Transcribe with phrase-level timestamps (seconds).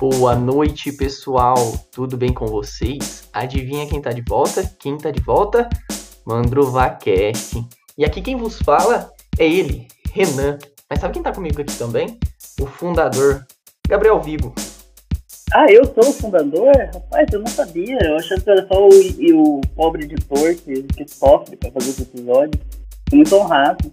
[0.00, 1.56] Boa noite, pessoal.
[1.92, 3.28] Tudo bem com vocês?
[3.34, 4.64] Adivinha quem tá de volta?
[4.78, 5.68] Quem tá de volta?
[6.24, 7.62] Mandrovacast.
[7.98, 10.56] E aqui quem vos fala é ele, Renan.
[10.88, 12.18] Mas sabe quem tá comigo aqui também?
[12.58, 13.46] O fundador,
[13.86, 14.54] Gabriel Vigo.
[15.52, 16.74] Ah, eu sou o fundador?
[16.94, 17.98] Rapaz, eu não sabia.
[18.02, 22.00] Eu achava que era só o, o pobre editor que, que sofre pra fazer os
[22.00, 22.64] episódios.
[23.10, 23.92] Tô muito honrado.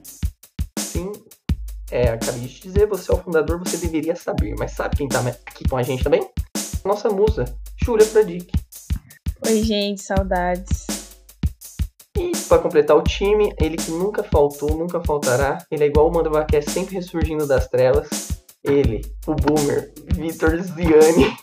[1.89, 4.55] É, acabei de te dizer, você é o fundador, você deveria saber.
[4.59, 6.27] Mas sabe quem tá aqui com a gente também?
[6.83, 7.45] Nossa musa,
[7.81, 8.51] Júlia Fradique.
[9.45, 10.85] Oi, gente, saudades.
[12.17, 15.59] E para completar o time, ele que nunca faltou, nunca faltará.
[15.71, 18.09] Ele é igual o Mandovac, é sempre ressurgindo das trevas.
[18.63, 21.37] Ele, o Boomer, Vitor Ziani.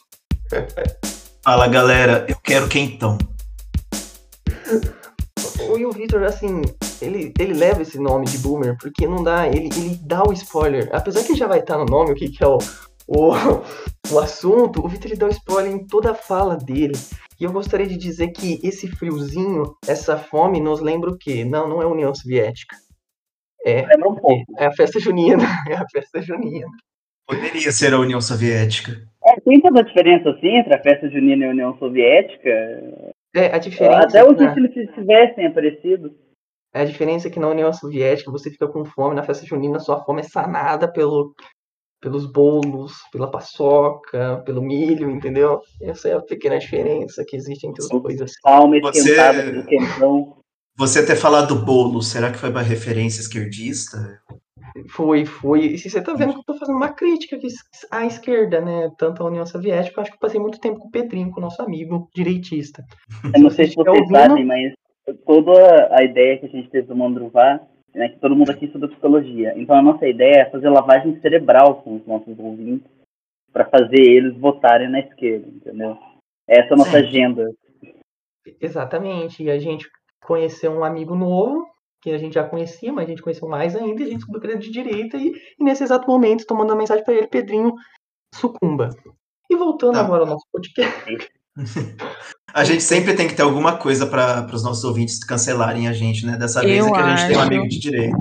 [1.42, 3.16] Fala galera, eu quero quentão.
[5.76, 6.62] E o Vitor, assim,
[7.04, 10.88] ele, ele leva esse nome de Boomer porque não dá, ele, ele dá o spoiler.
[10.92, 12.58] Apesar que já vai estar no nome o que, que é o,
[13.06, 13.32] o,
[14.12, 16.94] o assunto, o Vitor ele dá o spoiler em toda a fala dele.
[17.40, 21.44] E eu gostaria de dizer que esse friozinho, essa fome, nos lembra o quê?
[21.44, 22.76] Não, não é a União Soviética.
[23.66, 24.44] É, um pouco.
[24.58, 25.42] é a festa junina.
[25.68, 26.66] É a festa junina.
[27.26, 28.92] Poderia ser a União Soviética.
[29.24, 32.50] É, tem toda a diferença assim entre a festa junina e a União Soviética?
[33.34, 34.00] É, a diferença.
[34.00, 36.14] Até os que se tivessem aparecido.
[36.74, 40.02] A diferença é que na União Soviética você fica com fome, na festa junina sua
[40.04, 41.32] fome é sanada pelo,
[42.02, 45.60] pelos bolos, pela paçoca, pelo milho, entendeu?
[45.80, 48.32] Essa é a pequena diferença que existe entre as coisas.
[48.42, 50.36] Palma Você- esquentada do quentão.
[50.76, 54.20] Você ter falado bolo, será que foi uma referência esquerdista?
[54.90, 55.66] Foi, foi.
[55.66, 57.46] E se você tá vendo que eu tô fazendo uma crítica aqui
[57.92, 58.90] à esquerda, né?
[58.98, 61.38] Tanto à União Soviética, eu acho que eu passei muito tempo com o Pedrinho, com
[61.38, 62.82] o nosso amigo direitista.
[63.32, 64.72] Eu não sei se estiver vocês ouvindo- sabem, mas
[65.24, 67.60] toda a ideia que a gente teve do Mandruvá,
[67.94, 69.52] né, que todo mundo aqui estuda psicologia.
[69.56, 72.90] Então a nossa ideia é fazer lavagem cerebral com os nossos ouvintes
[73.52, 75.96] para fazer eles votarem na esquerda, entendeu?
[76.48, 76.96] Essa é a nossa Sim.
[76.96, 77.52] agenda.
[78.60, 79.42] Exatamente.
[79.44, 79.88] E a gente
[80.24, 81.66] conheceu um amigo novo,
[82.02, 84.40] que a gente já conhecia, mas a gente conheceu mais ainda, e a gente descobriu
[84.40, 87.14] que ele é de direita, e, e nesse exato momento, estou mandando uma mensagem para
[87.14, 87.72] ele, Pedrinho,
[88.34, 88.90] sucumba.
[89.50, 90.00] E voltando Tá.
[90.00, 91.28] agora ao nosso podcast.
[92.54, 96.24] A gente sempre tem que ter alguma coisa para os nossos ouvintes cancelarem a gente,
[96.24, 96.36] né?
[96.36, 97.48] Dessa vez Eu é que a gente tem um acho.
[97.48, 98.16] amigo de direita.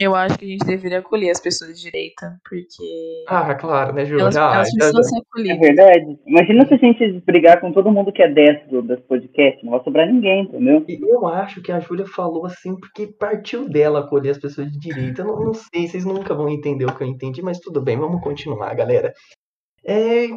[0.00, 2.82] Eu acho que a gente deveria acolher as pessoas de direita, porque
[3.28, 4.22] Ah, claro, né, Júlia?
[4.22, 5.60] elas, Ah, elas precisam ser É acolhidas.
[5.60, 6.18] verdade.
[6.26, 9.84] Imagina se a gente brigar com todo mundo que é destro desse podcast, não vai
[9.84, 10.82] sobrar ninguém, entendeu?
[10.88, 14.78] E eu acho que a Júlia falou assim porque partiu dela acolher as pessoas de
[14.78, 15.22] direita.
[15.22, 17.96] Eu não, não sei, vocês nunca vão entender o que eu entendi, mas tudo bem,
[17.98, 19.12] vamos continuar, galera.
[19.86, 20.30] É, e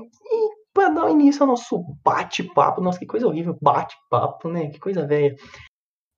[0.77, 4.69] para dar início ao nosso bate-papo, nossa, que coisa horrível, bate-papo, né?
[4.69, 5.35] Que coisa velha.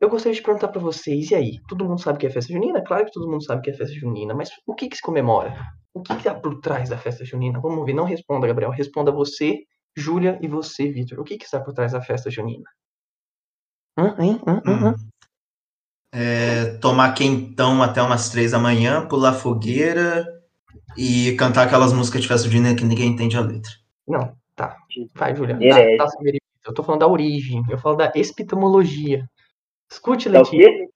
[0.02, 1.60] Eu gostaria de perguntar para vocês, e aí?
[1.70, 2.84] Todo mundo sabe que é festa junina?
[2.84, 5.56] Claro que todo mundo sabe que é festa junina, mas o que que se comemora?
[5.94, 7.60] O que que há por trás da festa junina?
[7.62, 9.60] Vamos ver, não responda, Gabriel, responda você,
[9.96, 11.22] Júlia e você, Vitor.
[11.22, 12.70] O que que está por trás da festa junina?
[13.98, 14.42] Hã, hein?
[14.46, 14.90] Hã, hã?
[14.90, 15.10] Hum.
[16.14, 20.28] É, tomar quentão até umas três da manhã, pular fogueira
[20.98, 23.72] e cantar aquelas músicas de festa junina que ninguém entende a letra.
[24.08, 24.78] Não, tá.
[25.16, 25.56] Vai, Julia.
[25.56, 25.98] Herege.
[25.98, 26.12] Tá, tá,
[26.66, 27.62] eu tô falando da origem.
[27.70, 29.26] Eu falo da epistemologia.
[29.90, 30.58] Escute, Tá Letícia.
[30.58, 30.66] quê?
[30.68, 30.90] Eu, eu,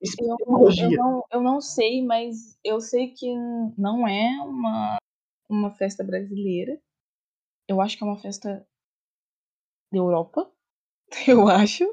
[0.00, 0.96] Epistemologia.
[0.96, 3.26] não, eu não sei, mas eu sei que
[3.76, 4.96] não é uma,
[5.48, 6.80] uma festa brasileira.
[7.68, 8.66] Eu acho que é uma festa
[9.92, 10.50] da Europa.
[11.28, 11.84] Eu acho.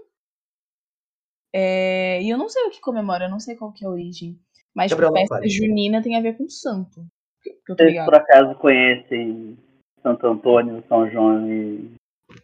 [1.54, 3.92] É, e eu não sei o que comemora, eu não sei qual que é a
[3.92, 4.40] origem.
[4.76, 7.04] Mas tipo, Gabriel, não festa junina tem a ver com santo.
[7.42, 9.58] Que eu tô Vocês por acaso conhecem
[10.02, 11.92] Santo Antônio, São João e.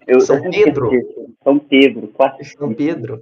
[0.08, 0.90] Eu, São eu Pedro?
[1.44, 2.46] São Pedro, quase.
[2.46, 3.22] São Pedro.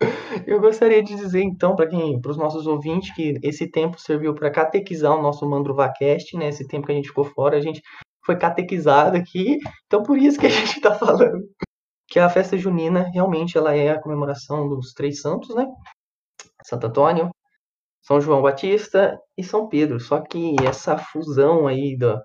[0.46, 4.34] Eu gostaria de dizer, então, para quem, para os nossos ouvintes, que esse tempo serviu
[4.34, 6.48] para catequizar o nosso Mandruvacast, né?
[6.48, 7.80] Esse tempo que a gente ficou fora, a gente
[8.22, 9.56] foi catequizado aqui.
[9.86, 11.48] Então, por isso que a gente está falando
[12.08, 15.66] que a festa junina realmente ela é a comemoração dos três santos, né?
[16.64, 17.30] Santo Antônio,
[18.02, 20.00] São João Batista e São Pedro.
[20.00, 22.20] Só que essa fusão aí do,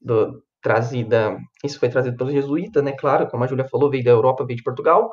[0.00, 2.92] do trazida, isso foi trazido pelos jesuítas, né?
[2.92, 5.10] Claro, como a Júlia falou, veio da Europa, veio de Portugal.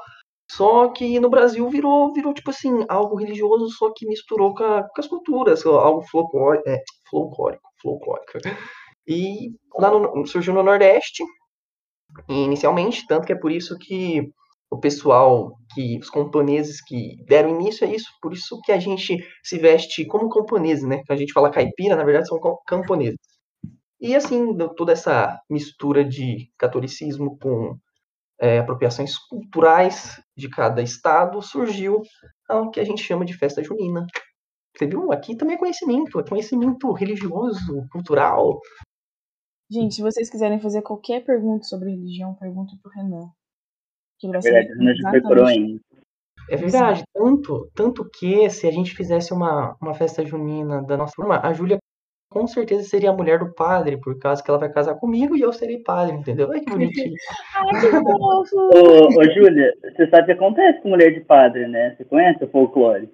[0.52, 4.84] Só que no Brasil virou, virou tipo assim, algo religioso, só que misturou com, a-
[4.84, 6.80] com as culturas, algo folclórico, é,
[7.10, 8.40] folclórico, folclórico.
[9.08, 11.24] E lá no, surgiu no Nordeste,
[12.28, 14.32] inicialmente, tanto que é por isso que
[14.72, 19.18] o pessoal, que os camponeses que deram início a isso, por isso que a gente
[19.44, 21.02] se veste como camponeses, né?
[21.10, 23.18] A gente fala caipira, na verdade são cam- camponeses.
[24.00, 27.78] E assim, toda essa mistura de catolicismo com
[28.40, 32.02] é, apropriações culturais de cada estado, surgiu
[32.50, 34.08] o que a gente chama de festa junina.
[34.76, 35.12] Você viu?
[35.12, 38.62] Aqui também é conhecimento, é conhecimento religioso, cultural.
[39.70, 43.30] Gente, se vocês quiserem fazer qualquer pergunta sobre religião, pergunta pro Renan.
[44.18, 45.22] Que vai foi exatamente.
[45.22, 45.80] coroinha.
[46.50, 51.14] É verdade, tanto, tanto que se a gente fizesse uma, uma festa junina da nossa
[51.16, 51.78] turma, a Júlia
[52.30, 55.42] com certeza seria a mulher do padre, por causa que ela vai casar comigo e
[55.42, 56.52] eu serei padre, entendeu?
[56.52, 57.14] Ai, que bonitinho.
[57.56, 58.56] Ai, que fofo!
[58.56, 61.96] Ô, ô Júlia, você sabe o que acontece com mulher de padre, né?
[61.96, 63.10] Você conhece o folclore?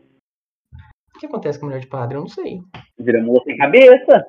[1.15, 2.17] O que acontece com mulher de padre?
[2.17, 2.59] Eu não sei.
[3.00, 4.25] Vira mula sem cabeça.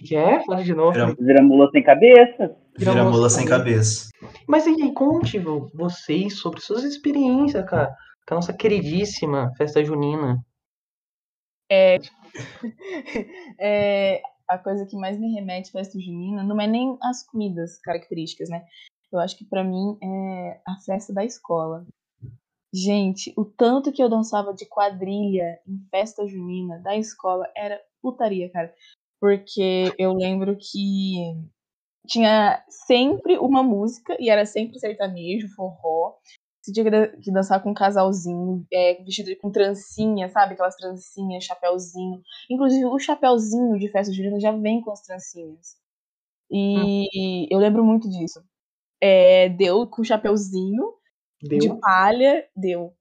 [0.00, 0.44] O que é?
[0.44, 0.92] Fala de novo.
[0.92, 2.56] Vira, Vira mula sem cabeça.
[2.76, 4.08] vira mula sem cabeça.
[4.46, 7.90] Mas e aí, conte vo- vocês sobre suas experiências, cara,
[8.28, 10.36] com a nossa queridíssima festa junina.
[13.60, 17.78] É, a coisa que mais me remete à festa junina não é nem as comidas
[17.78, 18.64] características, né?
[19.12, 21.86] Eu acho que pra mim é a festa da escola.
[22.72, 28.50] Gente, o tanto que eu dançava de quadrilha em festa junina da escola era putaria,
[28.50, 28.74] cara.
[29.20, 31.36] Porque eu lembro que
[32.06, 36.16] tinha sempre uma música e era sempre sertanejo, forró.
[36.64, 40.54] Você tinha que dan- que dançar com um casalzinho, é, vestido com trancinha, sabe?
[40.54, 42.22] Aquelas trancinhas, chapéuzinho.
[42.50, 45.76] Inclusive, o chapéuzinho de festa junina já vem com as trancinhas.
[46.50, 48.42] E eu lembro muito disso.
[48.98, 50.94] É, deu com o chapéuzinho
[51.42, 51.58] Deu?
[51.58, 52.94] de palha, deu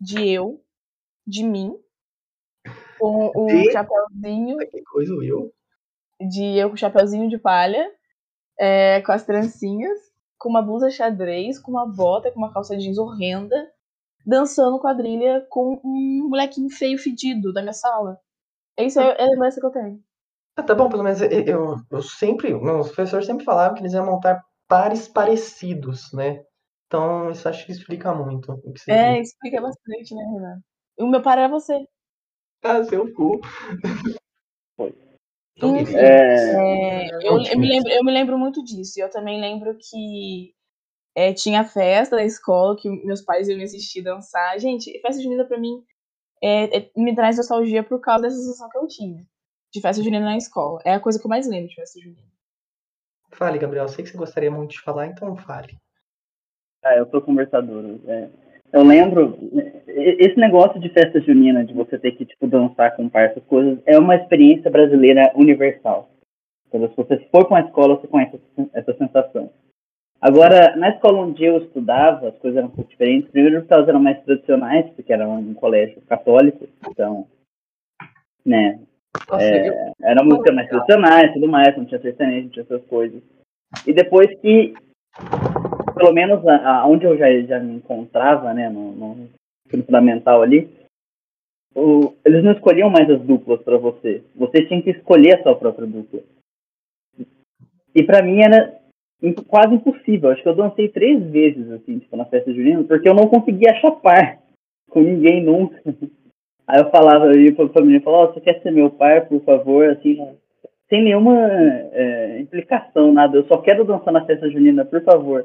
[0.00, 0.64] de eu,
[1.26, 1.76] de mim,
[2.98, 3.72] com o De?
[3.72, 5.52] chapéuzinho Que coisa, eu?
[6.18, 7.86] de eu com o chapéuzinho de palha,
[8.58, 9.98] é, com as trancinhas,
[10.42, 13.70] com uma blusa xadrez, com uma bota, com uma calça jeans horrenda,
[14.26, 18.18] dançando quadrilha com um molequinho feio fedido da minha sala.
[18.76, 20.02] Isso é, é a lembrança que eu tenho.
[20.56, 23.92] Ah, tá bom, pelo menos eu, eu, eu sempre, meus professores sempre falavam que eles
[23.92, 26.42] iam montar pares parecidos, né?
[26.86, 29.20] Então, isso acho que explica muito o que você É, disse.
[29.20, 30.60] explica bastante, né, Renan?
[30.98, 31.86] O meu par era você.
[32.62, 33.40] Ah, seu cu.
[35.62, 35.94] Então, Enfim.
[35.96, 38.98] É, É, eu, eu me lembro, eu me lembro muito disso.
[38.98, 40.52] E eu também lembro que
[41.14, 44.58] é, tinha festa da escola que meus pais iam me assistir dançar.
[44.58, 45.84] Gente, festa junina pra mim
[46.42, 49.22] é, é- me traz nostalgia por causa dessa sensação que eu tinha
[49.72, 50.80] de festa junina na escola.
[50.84, 52.32] É a coisa que eu mais lembro de festa junina.
[53.30, 53.88] Fale, Gabriel.
[53.88, 55.78] Sei que você gostaria muito de falar, então fale.
[56.84, 58.00] Ah, eu sou conversador.
[58.06, 58.28] é.
[58.72, 59.36] Eu lembro,
[59.86, 63.78] esse negócio de festa junina, de você ter que, tipo, dançar com par, essas coisas,
[63.84, 66.08] é uma experiência brasileira universal.
[66.68, 68.40] Então, se você for com a escola, você conhece
[68.72, 69.50] essa- sensação.
[70.20, 73.30] Agora, na escola onde eu estudava, as coisas eram um pouco diferentes.
[73.30, 77.26] Primeiro, porque elas eram mais tradicionais, porque era um colégio católico, então,
[78.46, 78.78] né,
[79.30, 79.68] Nossa, É.
[79.68, 83.22] eu, era música mais tradicionais tudo mais, não tinha sertanejo, não tinha essas coisas.
[83.86, 84.72] E depois que,
[86.02, 89.28] pelo menos a, a- onde eu já, já me encontrava, né, no, no
[89.70, 90.68] fundamental ali,
[91.76, 94.22] o- eles não escolhiam mais as duplas para você.
[94.34, 96.20] Você tinha que escolher a sua própria dupla.
[97.94, 98.80] E para mim era
[99.46, 100.30] quase impossível.
[100.30, 103.74] Acho que eu dancei três vezes, assim, tipo, na festa junina, porque eu não conseguia
[103.80, 104.40] chapar
[104.90, 105.80] com ninguém nunca.
[106.66, 109.26] Aí eu falava, eu ia pra família e falava, ó, você quer ser meu par,
[109.28, 110.16] por favor, assim,
[110.88, 111.36] sem nenhuma
[111.92, 113.36] é, implicação, nada.
[113.36, 115.44] Eu só quero dançar na festa junina, por favor.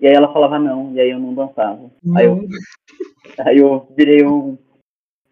[0.00, 1.90] E aí ela falava não, e aí eu não dançava.
[2.16, 2.40] Aí eu,
[3.46, 4.56] aí eu virei um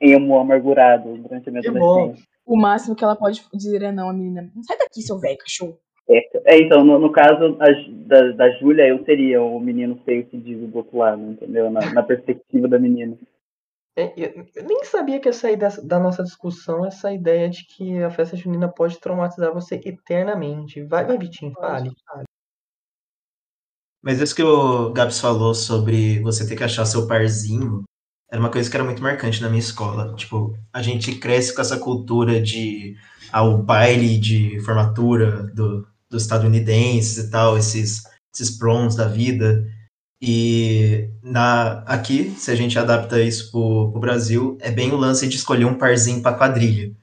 [0.00, 1.98] emo amargurado durante a minha Que bom.
[2.00, 2.26] adolescência.
[2.44, 4.50] O máximo que ela pode dizer é não, a menina.
[4.66, 5.78] Sai daqui, seu velho cachorro.
[6.08, 7.66] É, é, então, no, no caso a
[8.06, 11.68] da, da Júlia, eu seria o menino feio que diz do outro lado, entendeu?
[11.70, 13.16] Na, na perspectiva da menina.
[13.98, 17.64] É, eu eu nem sabia que ia sair dessa- da nossa discussão essa ideia de
[17.66, 20.82] que a festa junina pode traumatizar você eternamente.
[20.84, 21.90] Vai, vai Vitinho, fale.
[22.06, 22.24] fale.
[24.06, 27.82] Mas isso que o Gabs falou sobre você ter que achar seu parzinho,
[28.30, 30.14] era uma coisa que era muito marcante na minha escola.
[30.14, 32.96] Tipo, a gente cresce com essa cultura de
[33.32, 39.66] ao baile de formatura do, dos estadunidenses e tal, esses, esses proms da vida.
[40.22, 45.26] E na, aqui, se a gente adapta isso pro, pro Brasil, é bem o lance
[45.26, 46.94] de escolher um parzinho pra quadrilha.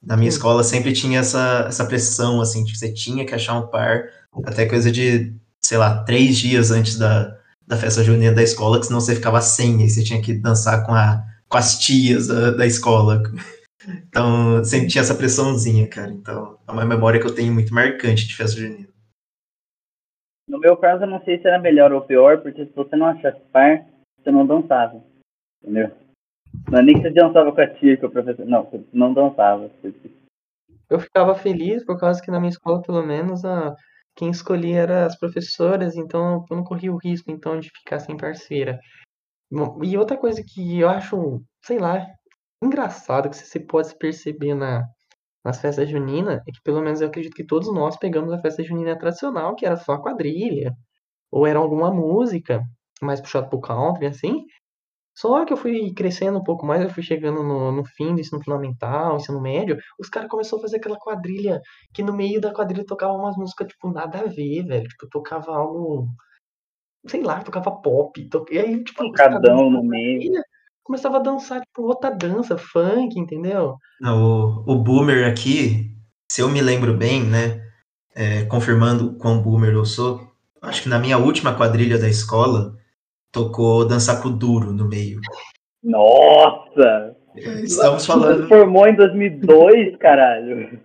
[0.00, 3.58] Na minha escola sempre tinha essa, essa pressão, assim, de que você tinha que achar
[3.58, 4.04] um par,
[4.44, 8.86] até coisa de, sei lá, três dias antes da, da festa junina da escola, que
[8.86, 12.50] senão você ficava sem, aí você tinha que dançar com, a, com as tias da,
[12.52, 13.22] da escola.
[14.08, 16.12] Então, sempre tinha essa pressãozinha, cara.
[16.12, 18.86] Então, é uma memória que eu tenho muito marcante de festa junina.
[20.48, 23.06] No meu caso, eu não sei se era melhor ou pior, porque se você não
[23.06, 23.84] achasse par,
[24.16, 25.02] você não dançava.
[25.60, 25.90] Entendeu?
[26.70, 28.46] Não é nem que você dançava com a tia, com o professor.
[28.46, 29.70] Não, você não dançava.
[30.88, 33.74] Eu ficava feliz por causa que na minha escola, pelo menos, a,
[34.16, 38.16] quem escolhia eram as professoras, então eu não corria o risco então de ficar sem
[38.16, 38.78] parceira.
[39.82, 42.06] E outra coisa que eu acho, sei lá,
[42.62, 44.86] engraçado que você pode perceber na,
[45.44, 48.62] nas festas juninas é que, pelo menos, eu acredito que todos nós pegamos a festa
[48.62, 50.72] junina tradicional, que era só quadrilha,
[51.30, 52.62] ou era alguma música
[53.02, 54.44] mais puxado pro country, assim.
[55.22, 58.20] Só que eu fui crescendo um pouco mais, eu fui chegando no, no fim do
[58.20, 61.60] ensino fundamental, ensino médio, os caras começaram a fazer aquela quadrilha,
[61.94, 64.88] que no meio da quadrilha tocava umas músicas, tipo, nada a ver, velho.
[64.88, 66.08] Tipo, tocava algo,
[67.06, 68.28] sei lá, tocava pop.
[68.28, 68.44] To...
[68.50, 70.42] E aí, tipo, Pancadão no meio.
[70.82, 73.76] começava a dançar, tipo, outra dança, funk, entendeu?
[74.00, 75.94] Não, o, o boomer aqui,
[76.30, 77.62] se eu me lembro bem, né?
[78.14, 82.76] é, confirmando quão boomer eu sou, acho que na minha última quadrilha da escola
[83.32, 85.20] tocou Dançar com Duro no meio.
[85.82, 87.16] Nossa!
[87.34, 88.46] Estamos falando.
[88.46, 90.80] formou em 2002, caralho.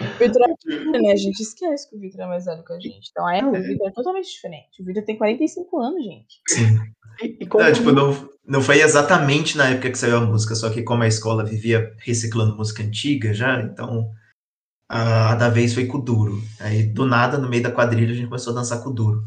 [0.00, 1.12] O Vitor é né?
[1.12, 3.10] A gente esquece que o Vitor é mais velho que a gente.
[3.10, 4.82] Então a época do Vitor é totalmente diferente.
[4.82, 6.40] O Vitor tem 45 anos, gente.
[6.48, 6.80] Sim.
[7.22, 10.68] E, e Não, tipo, não, não foi exatamente na época que saiu a música, só
[10.70, 14.10] que como a escola vivia reciclando música antiga já, então
[14.88, 16.42] a, a da vez foi com o duro.
[16.58, 19.22] Aí do nada, no meio da quadrilha, a gente começou a dançar com o duro.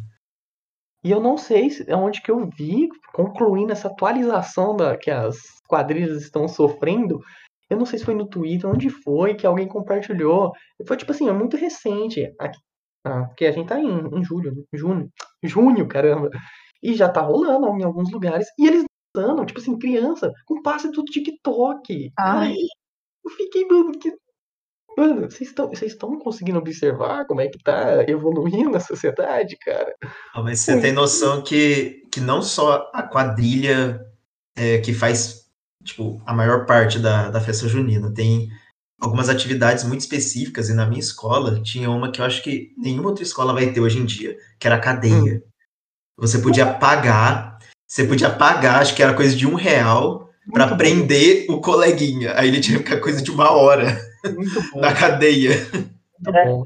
[1.04, 5.38] E eu não sei se- onde que eu vi, concluindo essa atualização da, que as
[5.68, 7.20] quadrilhas estão sofrendo.
[7.70, 10.52] Eu não sei se foi no Twitter, onde foi, que alguém compartilhou.
[10.88, 12.34] Foi tipo assim, é muito recente.
[12.40, 12.58] Aqui,
[13.06, 13.90] ah, porque a gente tá em,
[14.20, 14.64] em julho, né?
[14.74, 15.10] junho,
[15.44, 16.30] junho, caramba.
[16.82, 18.48] E já tá rolando em alguns lugares.
[18.58, 18.86] E eles
[19.16, 22.12] dançando, tipo assim, criança, com passe do TikTok.
[22.20, 22.54] Ai.
[23.26, 24.12] Eu fiquei, mano, que.
[24.98, 29.94] Mano, vocês estão vocês conseguindo observar como é que tá evoluindo a sociedade, cara?
[30.34, 34.02] Ah, Mas você tem noção que, que não só a quadrilha
[34.58, 35.46] é, que faz
[35.84, 38.50] tipo, a maior parte da, da festa junina, tem
[39.00, 43.10] algumas atividades muito específicas, e na minha escola tinha uma que eu acho que nenhuma
[43.10, 45.44] outra escola vai ter hoje em dia, que era a cadeia.
[46.18, 51.46] Você podia pagar, você podia pagar, acho que era coisa de um real, bom, prender
[51.50, 52.34] o coleguinha.
[52.36, 53.96] Aí ele tinha que ficar coisa de uma hora
[54.36, 54.80] Muito bom.
[54.80, 55.52] na cadeia.
[55.74, 55.98] Muito.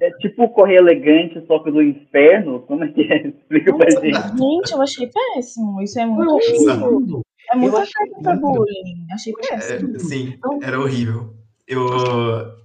[0.01, 2.61] É, é tipo correr elegante, só que do inferno?
[2.61, 3.27] Como é que é?
[3.27, 4.37] Explica pra gente.
[4.37, 5.81] Gente, eu achei péssimo.
[5.81, 7.21] Isso é muito lindo.
[7.51, 8.41] É pra lindo.
[8.41, 9.07] bullying.
[9.11, 9.95] Achei péssimo.
[9.95, 11.33] É, sim, era horrível.
[11.67, 11.85] Eu,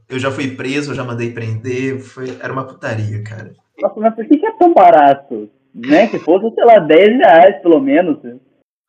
[0.09, 3.53] eu já fui preso, já mandei prender, foi, era uma putaria, cara.
[3.81, 5.51] Nossa, mas por que, que é tão barato?
[5.75, 6.07] Né?
[6.07, 8.19] Que fosse, sei lá, 10 reais pelo menos.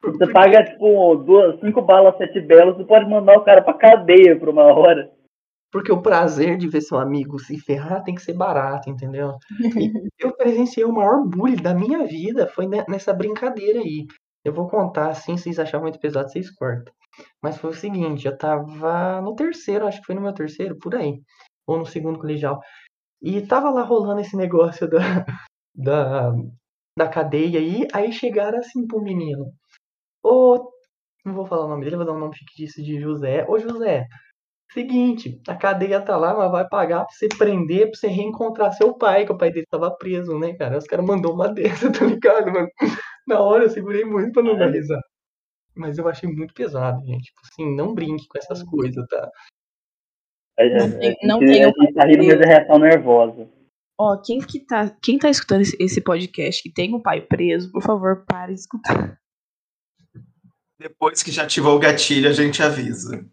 [0.03, 4.37] Você paga, tipo, duas, cinco balas, sete belas, você pode mandar o cara pra cadeia
[4.37, 5.09] por uma hora.
[5.77, 9.35] Porque o prazer de ver seu amigo se ferrar tem que ser barato, entendeu?
[9.77, 14.07] E eu presenciei o maior bullying da minha vida, foi ne- nessa brincadeira aí.
[14.43, 16.91] Eu vou contar assim, se vocês acharem muito pesado, vocês cortam.
[17.43, 20.95] Mas foi o seguinte, eu tava no terceiro, acho que foi no meu terceiro, por
[20.95, 21.21] aí.
[21.67, 22.59] Ou no segundo colegial.
[23.21, 24.99] E tava lá rolando esse negócio da,
[25.75, 26.31] da,
[26.97, 29.53] da cadeia aí, aí chegaram assim pro menino.
[30.23, 30.71] Ô,
[31.25, 33.45] não vou falar o nome dele, vou dar um nome fictício de José.
[33.49, 34.07] Ô José,
[34.71, 38.93] Seguinte, a cadeia tá lá, mas vai pagar pra você prender, pra você reencontrar seu
[38.93, 40.77] pai, que o pai dele tava preso, né, cara?
[40.77, 42.67] Os caras mandou uma dessa, tá ligado, mano?
[43.25, 45.01] Na hora eu segurei muito pra não risada.
[45.75, 47.25] Mas eu achei muito pesado, gente.
[47.25, 49.31] Tipo assim, não brinque com essas coisas, tá?
[50.59, 50.63] A,
[51.23, 53.47] Não tem- um tá rindo, mas é reação nervosa.
[53.99, 57.81] Ó, quem que tá, quem tá escutando esse, podcast que tem um pai preso, por
[57.81, 59.19] favor, pare de escutar.
[60.79, 63.25] Depois que já ativou o gatilho, a gente avisa.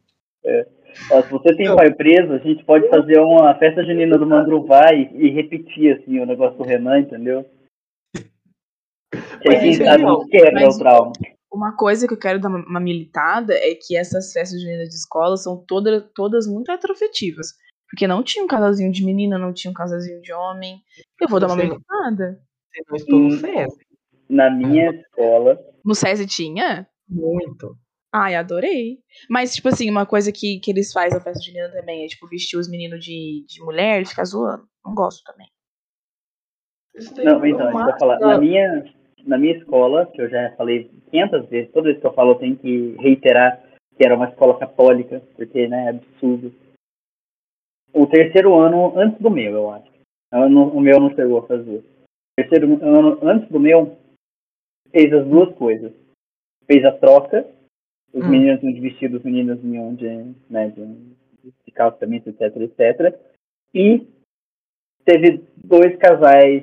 [1.11, 4.93] Ó, se você tem pai preso, a gente pode fazer uma festa junina do Mandruvá
[4.95, 7.45] e, e repetir, assim, o negócio do Renan, entendeu?
[9.43, 11.13] Que aí, quem é sabe, quebra Mas- o trauma.
[11.53, 14.97] Uma coisa que eu quero dar uma, uma militada é que essas festas juninas de
[14.97, 17.49] escola são toda, todas muito heteroafetivas.
[17.89, 20.81] Porque não tinha um casalzinho de menina, não tinha um casalzinho de homem.
[21.21, 22.41] Eu vou dar uma não- militada.
[22.73, 23.39] Você não estou no Hum.
[23.39, 23.75] CS.
[24.29, 26.89] Na minha escola, No SESI tinha?
[27.09, 27.77] Muito.
[28.17, 29.01] Ai, adorei.
[29.29, 32.29] Mas, tipo assim, uma coisa que, que eles fazem na festa junina também é, tipo,
[32.29, 34.69] vestir os meninos de, de mulher e ficar zoando.
[34.87, 35.49] Não gosto também.
[36.95, 38.21] Não, então, o a gente vai máximo falar.
[38.21, 38.85] Na minha,
[39.27, 42.39] na minha escola, que eu já falei 500 vezes, toda vez que eu falo eu
[42.39, 43.61] tenho que reiterar
[43.97, 46.55] que era uma escola católica, porque, né, é absurdo.
[47.93, 49.93] O terceiro ano, antes do meu, eu acho.
[50.33, 51.79] O meu não chegou a fazer.
[51.79, 53.99] O terceiro ano, antes do meu,
[54.91, 55.93] fez as duas coisas.
[56.67, 57.49] Fez a troca,
[58.15, 58.29] os Hum.
[58.31, 60.07] meninos de vestido, os meninos iam de,
[60.49, 60.85] né, de,
[61.45, 63.19] de calçamento, etc, etc.
[63.75, 64.07] E
[65.05, 66.63] teve dois casais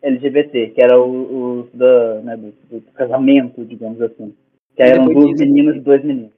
[0.00, 4.34] LGBT, que era o, os da, né, do, do casamento, digamos assim.
[4.76, 6.32] Que eram duas disso- meninas e dois meninos.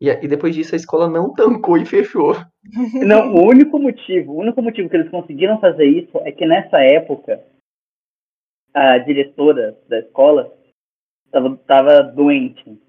[0.00, 2.32] E, e depois disso a escola não tancou e fechou.
[3.06, 6.78] Não, o único motivo, o único motivo que eles conseguiram fazer isso é que nessa
[6.80, 7.42] época
[8.72, 10.56] a diretora da escola
[11.26, 12.80] estava tava doente.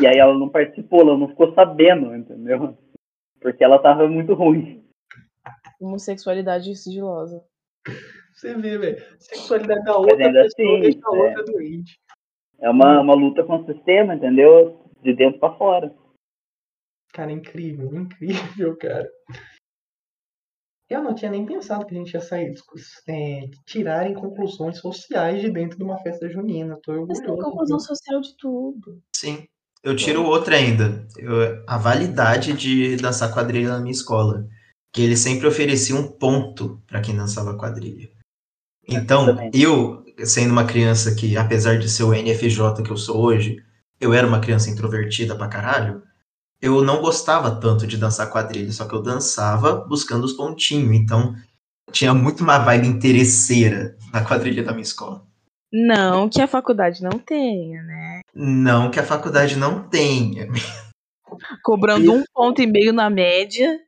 [0.00, 2.76] E aí ela não participou, ela não ficou sabendo, entendeu?
[3.46, 4.84] porque ela tava muito ruim.
[5.80, 7.44] Homossexualidade sigilosa.
[8.34, 9.20] Você vê, velho.
[9.20, 11.20] Sexualidade da outra pessoa assim, deixa a é.
[11.20, 12.00] outra doente.
[12.58, 14.90] É uma, uma luta com o sistema, entendeu?
[15.00, 15.94] De dentro pra fora.
[17.12, 19.08] Cara, incrível, incrível, cara.
[20.88, 22.52] Eu não tinha nem pensado que a gente ia sair,
[23.08, 26.78] é, tirarem conclusões sociais de dentro de uma festa junina.
[26.82, 29.00] Tô Mas tem conclusão social de tudo.
[29.14, 29.46] Sim.
[29.86, 31.06] Eu tiro outra ainda.
[31.16, 34.44] Eu- a validade de dançar quadrilha na minha escola.
[34.92, 38.10] Que ele sempre oferecia um ponto para quem dançava quadrilha.
[38.88, 43.62] Então, eu, sendo uma criança que, apesar de ser o NFJ que eu sou hoje,
[44.00, 46.02] eu era uma criança introvertida pra caralho,
[46.60, 50.96] eu não gostava tanto de dançar quadrilha, só que eu dançava buscando os pontinhos.
[50.96, 51.36] Então,
[51.92, 55.22] tinha muito uma vibe interesseira na quadrilha da minha escola.
[55.72, 58.15] Não que a faculdade não tenha, né?
[58.38, 60.46] Não que a faculdade não tenha.
[61.62, 63.80] Cobrando um ponto e meio na média.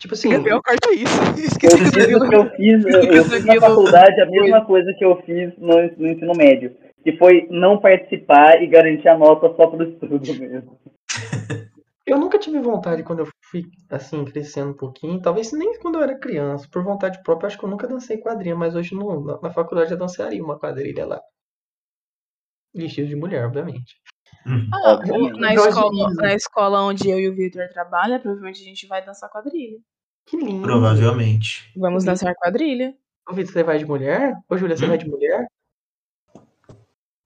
[0.00, 1.20] Tipo assim, Gabriel, corta isso.
[1.38, 4.64] Eu Esqueci fiz de o que eu fiz, eu, eu fiz na faculdade a mesma
[4.64, 6.76] coisa que eu fiz no, no ensino médio.
[7.04, 10.78] Que foi não participar e garantir a nota só pro estudo mesmo.
[12.04, 15.20] eu nunca tive vontade quando eu fui, assim, crescendo um pouquinho.
[15.22, 16.66] Talvez nem quando eu era criança.
[16.70, 18.56] Por vontade própria, acho que eu nunca dancei quadrilha.
[18.56, 21.20] Mas hoje no- na, na faculdade eu dançaria uma quadrilha lá.
[22.78, 23.96] Vestido de mulher, obviamente.
[24.72, 25.40] Ah, Obviamente.
[25.40, 26.22] na, escola, Isa.
[26.22, 29.78] na escola onde eu e o Victor trabalham, provavelmente a gente vai dançar quadrilha.
[30.26, 30.62] Que lindo.
[30.62, 31.70] Provavelmente.
[31.76, 32.10] Vamos Uhum.
[32.10, 32.94] dançar quadrilha.
[33.28, 34.34] Ô, Vitor, você vai de mulher?
[34.48, 34.88] Ô, Júlia, você Hum?
[34.88, 35.46] vai de mulher?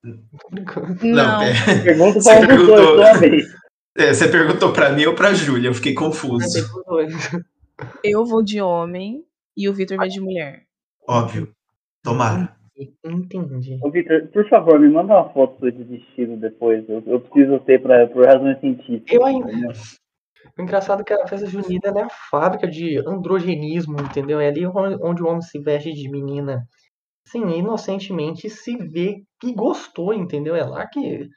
[0.05, 1.83] Não, pera.
[1.85, 3.19] Pergunta Você para dois, perguntou.
[3.21, 3.47] vez.
[3.97, 6.59] É, você perguntou pra mim ou pra Júlia, eu fiquei confuso.
[8.03, 9.25] eu vou de homem
[9.57, 10.65] e o Victor vai de mulher.
[11.07, 11.53] Óbvio.
[12.03, 12.57] Tomara.
[13.05, 13.79] Entendi.
[13.83, 16.89] Ô, Victor, por favor, me manda uma foto sua de vestido depois.
[16.89, 19.12] Eu, eu preciso ter pra, por razões científicas.
[19.12, 19.71] Eu ainda- entendeu?
[20.59, 24.41] O engraçado é que a festa junina é a fábrica de androgenismo, entendeu?
[24.41, 26.67] É ali onde o homem se veste de menina,
[27.27, 30.57] sim, inocentemente se vê que gostou, entendeu?
[30.57, 31.29] É lá que,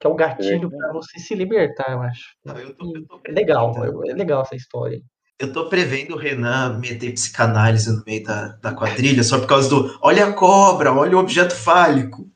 [0.00, 2.34] que é o gatilho pra você se libertar, eu acho.
[2.44, 4.98] Não, eu tô- eu tô É legal, é é legal essa história.
[5.40, 9.68] Eu tô prevendo o Renan meter psicanálise no meio da, da quadrilha só por causa
[9.68, 12.28] do olha a cobra, olha o objeto fálico.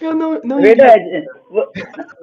[0.00, 1.26] Eu não, não Verdade.
[1.50, 1.68] V-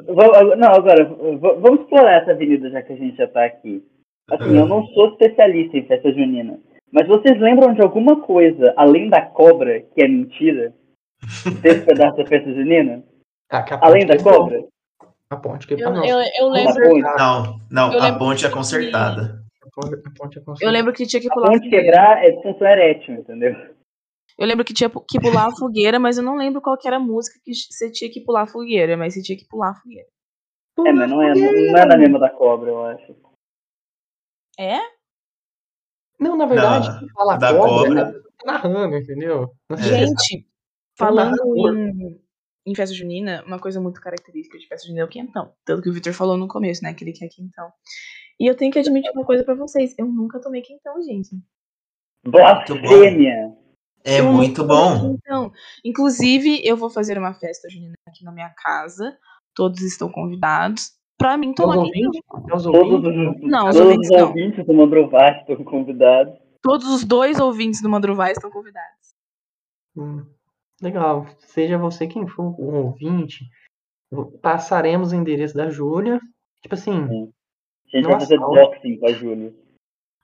[0.07, 3.83] v- Não, agora, v- vamos explorar essa avenida já que a gente já tá aqui.
[4.31, 6.59] Assim, eu não sou especialista em festa junina.
[6.91, 10.73] Mas vocês lembram de alguma coisa, além da cobra, que é mentira?
[11.61, 13.03] Desse pedaço da festa junina?
[13.51, 14.63] Ah, Além da cobra?
[15.29, 16.97] A ponte que Eu, ah, não, eu, eu lembro.
[17.17, 19.43] Não, não, Eu a lembro ponte é consertada.
[19.63, 20.71] a ponte- a ponte é eu construída.
[20.71, 23.75] lembro que tinha que pular a ponte quebrar é disfunção erétil, entendeu?
[24.37, 26.97] Eu lembro que tinha que pular a fogueira, mas eu não lembro qual que era
[26.97, 29.75] a música que você tinha que pular a fogueira, mas você tinha que pular a
[29.75, 30.07] fogueira.
[30.85, 33.15] É, mas não é, não é na mesma da cobra, eu acho.
[34.59, 34.77] É?
[36.19, 38.23] Não, na verdade, quem fala da cobra, cobra.
[38.41, 39.51] é narrando, entendeu?
[39.77, 40.47] Gente, sabe.
[40.97, 42.21] falando em,
[42.65, 45.53] em festa junina, uma coisa muito característica de festa junina é o quentão.
[45.65, 46.93] Tanto que o Victor falou no começo, né?
[46.93, 47.69] Que ele quer quentão.
[48.39, 49.93] E eu tenho que admitir uma coisa pra vocês.
[49.97, 51.29] Eu nunca tomei quentão, gente.
[52.25, 53.53] Blasfêmia!
[54.03, 55.13] É Eu muito bom.
[55.17, 55.51] quentão.
[55.83, 59.17] Inclusive, eu vou fazer uma festa junina aqui na minha casa.
[59.55, 60.91] Todos estão convidados.
[61.17, 61.87] Pra mim os tomar quentão.
[61.87, 62.21] ouvintes?
[62.53, 63.43] Os Todos ouvintes?
[63.43, 66.33] os, Não, os todos ouvintes os ouvintes do Mandrovati estão convidados.
[66.61, 69.15] Todos os dois ouvintes do Mandruvai estão convidados.
[69.95, 70.25] Hum,
[70.85, 71.25] legal.
[71.39, 73.45] Seja você quem for o ouvinte,
[74.41, 76.19] passaremos o endereço da Júlia.
[76.61, 77.31] Tipo assim,
[77.93, 78.55] A gente vai fazer ótimo.
[78.55, 79.53] boxing com a Júlia.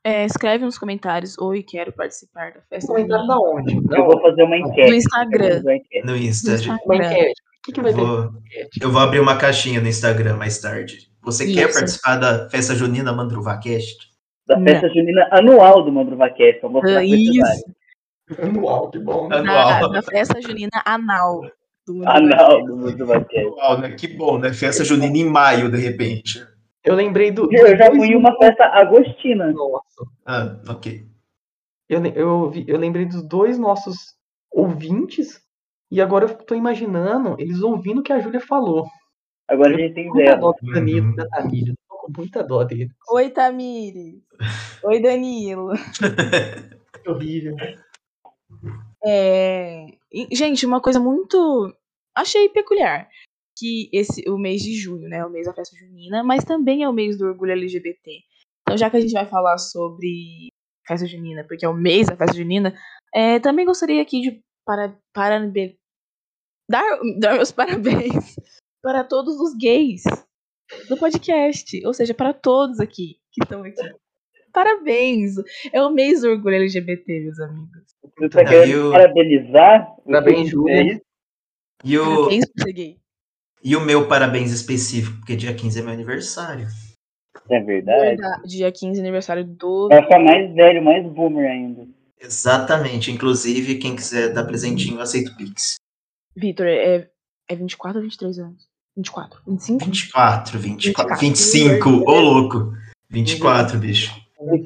[0.03, 3.81] É, escreve nos comentários, oi, quero participar da festa comentário da onde?
[3.81, 4.89] Da Eu vou fazer uma enquete.
[4.89, 5.45] No Instagram.
[5.47, 6.05] Eu uma enquete.
[6.05, 6.49] No No Insta.
[6.51, 7.11] Uma Instagram.
[7.11, 7.41] enquete.
[7.41, 8.79] O que, que vai ter Vou- enquete?
[8.81, 11.11] Eu vou abrir uma caixinha no Instagram mais tarde.
[11.21, 11.77] Você quer Isso.
[11.77, 14.09] participar da festa junina Mandruvacast?
[14.47, 14.65] Da Não.
[14.65, 16.61] festa junina anual do Mandrovacast.
[16.63, 17.05] Vou mostrar Ah.
[17.05, 17.63] Isso.
[18.41, 19.27] Anual, que bom.
[19.29, 19.37] né?
[19.37, 19.91] Anual.
[19.91, 21.41] da festa junina anal.
[21.87, 22.17] Do Mandruvai.
[22.17, 23.37] Anal do Mandrovacast.
[23.47, 23.91] Anual, né?
[23.95, 24.53] Que bom, né?
[24.53, 26.45] Festa junina em maio, de repente.
[26.83, 27.47] Eu lembrei do.
[27.51, 29.51] Eu já fui em uma festa agostina.
[29.51, 30.05] Nossa.
[30.25, 31.05] Ah, ok.
[31.89, 34.15] Eu, eu, eu lembrei dos dois nossos
[34.51, 35.41] ouvintes.
[35.91, 38.87] E agora eu tô imaginando eles ouvindo o que a Júlia falou.
[39.47, 40.39] Agora a gente tem zero.
[40.39, 41.15] dó do Danilo Uhum.
[41.15, 41.73] da Tamília.
[41.89, 42.89] Tô com muita dó dele.
[43.11, 44.15] Oi, Tamires.
[44.83, 45.71] Oi, Danilo.
[47.03, 47.55] Que horrível.
[49.03, 49.85] É,
[50.31, 51.73] Gente, uma coisa muito.
[52.15, 53.09] Achei peculiar.
[53.57, 55.17] Que esse, o mês de junho, né?
[55.17, 58.19] É o mês da festa junina, mas também é o mês do orgulho LGBT.
[58.61, 60.47] Então, já que a gente vai falar sobre
[60.87, 62.73] festa junina, porque é o mês da festa junina,
[63.13, 65.77] é, também gostaria aqui de para, parabe-
[66.69, 66.83] dar,
[67.19, 68.35] dar meus parabéns
[68.81, 70.03] para todos os gays
[70.89, 71.85] do podcast.
[71.85, 73.81] Ou seja, para todos aqui que estão aqui.
[74.53, 75.35] Parabéns!
[75.71, 77.90] É o mês do orgulho LGBT, meus amigos.
[78.21, 79.87] Você tá Não, querendo eu- parabenizar?
[80.05, 80.83] Parabéns, É Júlia.
[80.93, 81.01] isso?
[81.83, 82.45] E o, Parabéns
[83.63, 86.67] e o meu parabéns específico, porque dia 15 é meu aniversário.
[87.49, 87.99] É verdade.
[88.01, 88.47] Verdade.
[88.47, 89.87] Dia 15, aniversário do.
[89.89, 91.87] Vai ficar mais velho, mais boomer ainda.
[92.19, 93.11] Exatamente.
[93.11, 95.75] Inclusive, quem quiser dar presentinho, eu aceito Pix.
[96.35, 97.09] Vitor, é,
[97.49, 98.69] é 24 ou 23 anos?
[98.95, 99.41] 24?
[99.47, 99.85] 25?
[99.85, 101.19] 24, 24, 24.
[101.19, 102.73] 25, ô louco.
[103.09, 104.13] 24, bicho.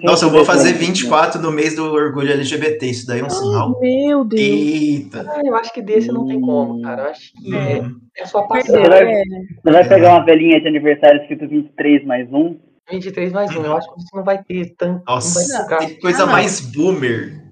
[0.04, 3.78] Nossa, eu vou fazer 24 no mês do orgulho LGBT, isso daí é um sinal.
[3.82, 4.42] Meu Deus.
[4.42, 5.26] Eita.
[5.30, 7.04] Ah, eu acho que desse não tem como, cara.
[7.04, 8.88] Eu acho que é, Hum, é só passar.
[8.88, 9.24] vai- é.
[9.64, 12.58] Você vai pegar uma velhinha de aniversário escrito 23 mais um?
[12.90, 13.66] 23 mais um.
[13.66, 15.04] Eu acho que você não vai ter tanto.
[15.06, 17.44] Nossa, não vai tem coisa Ah, mais boomer.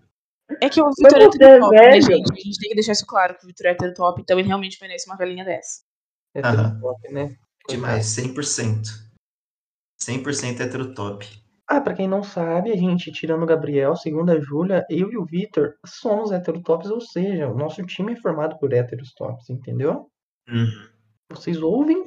[0.62, 2.32] É que o Vitor é você é top, né, gente?
[2.32, 4.48] A gente tem que deixar isso claro, que o Vitor é hétero top, então ele
[4.48, 5.82] realmente merece uma velhinha dessa.
[6.36, 7.36] É top, né?
[7.68, 8.82] Demais, 100%.
[10.02, 11.26] 100% heterotop.
[11.68, 15.18] Ah, pra quem não sabe, a gente, tirando o Gabriel, segundo a Júlia, eu e
[15.18, 20.08] o Vitor somos heterotops, ou seja, o nosso time é formado por héteros tops, entendeu?
[20.50, 20.68] Uhum.
[21.32, 22.04] Vocês ouvem?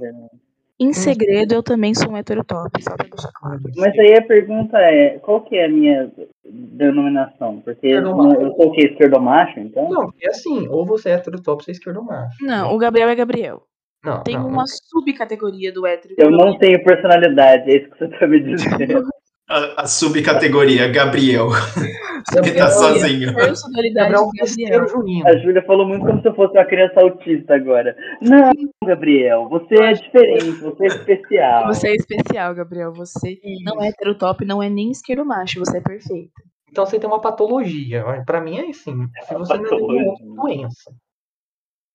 [0.78, 3.60] Em segredo, eu também sou um hétero top, só pra deixar claro.
[3.76, 6.12] Mas aí a pergunta é, qual que é a minha
[6.44, 7.62] denominação?
[7.62, 8.88] Porque eu eu sou o quê?
[8.88, 9.88] Esquerdomacho, então?
[9.88, 12.44] Não, porque assim, ou você é heterotop, você é esquerdomacho.
[12.44, 13.62] Não, o Gabriel é Gabriel.
[14.04, 16.14] Não, Tem não, uma subcategoria do hétero.
[16.18, 19.08] Eu não tenho personalidade, é isso que você tá me dizendo.
[19.48, 21.48] A, a subcategoria, Gabriel.
[22.36, 23.32] Ele tá sozinho.
[23.32, 24.88] Gabriel é Gabriel.
[24.88, 25.28] junino.
[25.28, 27.96] A Júlia falou muito como se eu fosse uma criança autista agora.
[28.20, 28.50] Não,
[28.84, 31.66] Gabriel, você é diferente, você é especial.
[31.68, 32.92] Você é especial, Gabriel.
[32.94, 35.60] Você não é hétero top, não é nem esquerdo macho.
[35.60, 36.32] Você é perfeito.
[36.68, 38.04] Então você tem uma patologia.
[38.26, 39.08] Pra mim é assim.
[39.26, 40.94] Se você não é nenhuma outra doença.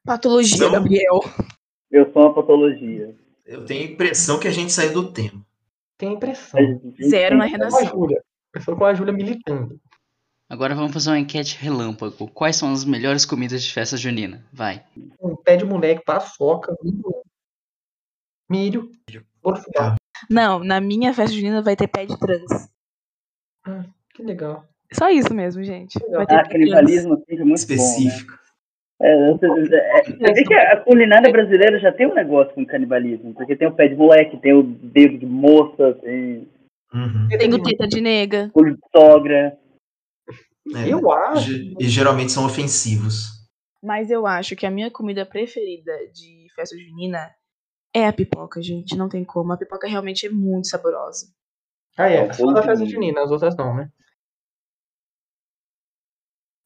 [0.06, 0.72] Patologia, Não.
[0.72, 1.20] Gabriel.
[1.92, 3.14] Eu sou uma patologia.
[3.46, 5.46] Eu tenho a impressão que a gente saiu do tema.
[6.02, 6.60] Tem impressão.
[6.60, 7.86] A gente Zero na tem- Com a redação.
[7.90, 8.24] Júlia.
[8.56, 9.80] Eu sou com a Júlia militando.
[10.50, 12.28] Agora vamos fazer uma enquete relâmpago.
[12.30, 14.44] Quais são as melhores comidas de festa junina?
[14.52, 14.84] Vai.
[15.22, 17.22] Um pé de moleque, paçoca, milho.
[18.50, 18.92] Milho.
[20.28, 22.68] Não, na minha festa junina vai ter pé de trans.
[24.16, 24.66] Que legal.
[24.92, 26.00] Só isso mesmo, gente.
[26.10, 28.41] Vai ter Ah, canibalismo é muito bom, né?
[29.04, 33.56] É, você, é, vê que a culinária brasileira já tem um negócio com canibalismo, porque
[33.56, 36.48] tem o pé de moleque, tem o dedo de moça, tem
[36.94, 37.28] Uhum.
[37.30, 38.52] Tem o teta de nega.
[38.54, 39.58] olho de sogra.
[40.76, 41.52] É, Eu acho.
[41.80, 43.30] E geralmente são ofensivos.
[43.82, 47.34] Mas eu acho que a minha comida preferida de festa junina
[47.96, 48.96] é a pipoca, gente.
[48.96, 49.54] Não tem como.
[49.54, 51.28] A pipoca realmente é muito saborosa.
[51.98, 52.32] Ah, é.
[52.34, 53.90] Só da festa junina, as outras não, né?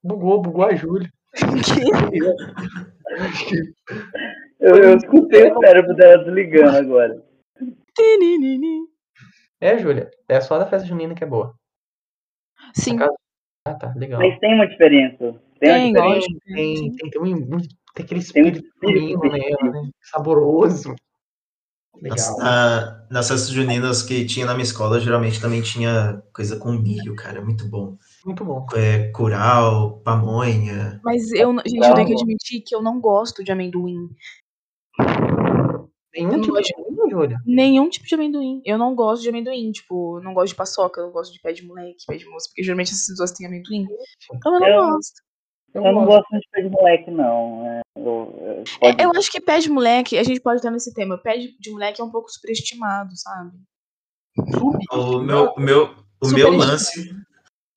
[0.03, 1.09] Bugou, bugou a Júlia.
[4.59, 7.23] Eu, eu escutei o cérebro dela desligando agora.
[9.61, 10.09] É, Júlia.
[10.27, 11.53] É só da festa junina que é boa.
[12.73, 12.97] Sim,
[13.65, 13.93] Ah, tá.
[13.95, 14.19] Legal.
[14.21, 15.39] Mas tem uma diferença.
[15.59, 16.27] Tem, Tem, uma diferença.
[16.45, 19.89] Tem, tem, tem, um, tem aquele Tem um espírito espírito nela, né?
[20.01, 20.95] Saboroso.
[22.01, 22.17] Legal.
[22.17, 26.71] Nas, na- nas festas juninas que tinha na minha escola, geralmente também tinha coisa com
[26.73, 27.41] milho, cara.
[27.41, 27.97] Muito bom.
[28.25, 28.65] Muito bom.
[28.75, 30.99] É, curau, pamonha.
[31.03, 34.09] Mas eu, não- gente, eu tenho que admitir que eu não gosto de amendoim.
[36.13, 37.37] Nenhum tipo de vinho, Júlia.
[37.45, 38.61] Nenhum tipo de amendoim.
[38.65, 39.71] Eu não gosto de amendoim.
[39.71, 42.47] Tipo, não gosto de paçoca, eu não gosto de pé de moleque, pé de moça.
[42.49, 43.85] Porque geralmente essas duas têm amendoim.
[44.33, 45.21] Então eu não Eu- gosto.
[45.73, 46.07] Eu, Eu não gosto.
[46.07, 47.65] gosto muito de pé de moleque, não.
[47.67, 48.03] É, eu-
[48.39, 51.17] eu- pode- Eu acho que pé de moleque, a gente pode estar nesse tema.
[51.17, 53.51] Pé de, de moleque é um pouco superestimado, sabe?
[54.93, 57.13] O meu, o meu, o meu lance.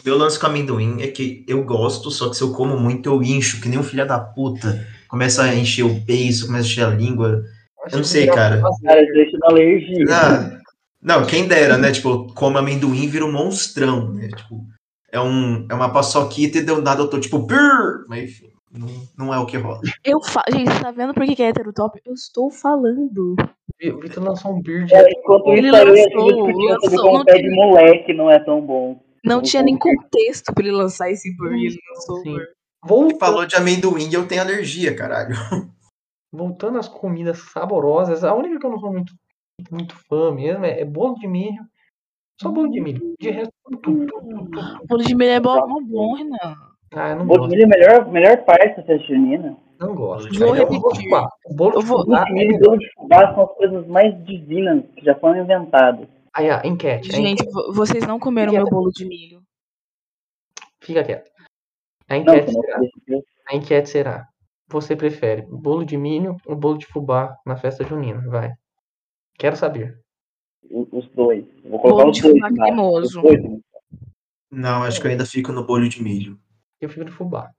[0.04, 3.22] Meu lance com amendoim é que eu gosto, só que se eu como muito, eu
[3.22, 4.86] incho, que nem um filho da puta.
[5.08, 7.42] Começa a encher o beiço, começa a encher a língua.
[7.90, 8.62] Eu não sei, cara.
[8.84, 10.04] Cara, deixa uma alergia.
[10.10, 10.58] Ah,
[11.02, 11.90] não, quem dera, né?
[11.90, 14.28] Tipo, como amendoim vira um monstrão, né?
[14.28, 14.64] Tipo,
[15.10, 18.88] é, um, é uma paçoquita e deu nada, eu tô tipo, "Brrr", mas enfim, não,
[19.16, 19.80] não é o que rola.
[20.04, 20.42] Eu fa...
[20.52, 21.98] Gente, você tá vendo por que que é hétero top?
[22.04, 23.34] Eu estou falando.
[23.92, 24.92] O Vitor lançou um beard.
[24.92, 27.42] É, Enquanto Ele isso aí, a gente lançou, discutindo sobre lançou, como não pé tem-
[27.42, 29.00] de moleque não é tão bom.
[29.24, 32.36] Não tinha nem contexto pra ele lançar esse burr e ele lançou Sim.
[32.36, 35.34] Ele falou de amendoim e eu tenho alergia, caralho.
[36.32, 39.12] voltando às comidas saborosas, a única que eu não sou muito,
[39.70, 41.62] muito fã mesmo é, é bolo de milho.
[42.40, 43.14] Só bolo de milho.
[43.18, 43.52] De resto,
[43.82, 44.86] tudo, tudo, tudo.
[44.86, 46.56] Bolo de milho é bom, mó bom, Renan.
[46.94, 47.50] Ah, eu não bolo gosto.
[47.50, 49.56] de milho é a melhor, melhor parte da festa junina.
[49.80, 50.32] Não gosto.
[50.38, 50.80] Vou repetir.
[51.54, 55.14] bolo de fubá e é- bolo de fubá são as coisas mais divinas que já
[55.16, 56.08] foram inventadas.
[56.34, 57.10] Aí, a enquete.
[57.10, 57.50] a Gente, enquete.
[57.52, 59.42] vo- vocês não comeram meu bolo de milho.
[60.80, 61.30] Fica quieto.
[62.08, 63.24] A Não, enquete, não será, precisa.
[63.48, 64.28] a enquete será:
[64.68, 68.20] você prefere bolo de milho ou bolo de fubá na festa junina?
[68.28, 68.52] Vai.
[69.38, 70.00] Quero saber.
[70.70, 71.44] Os, dois.
[71.64, 72.34] Vou colocar Bolo os de dois.
[72.34, 73.20] fubá cremoso.
[73.20, 73.60] Os dois.
[74.50, 76.38] Não, acho que eu ainda fico no bolho de milho.
[76.80, 77.50] Eu fico no fubá.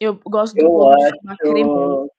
[0.00, 2.10] Eu gosto do Eu bolo de fubá cremoso.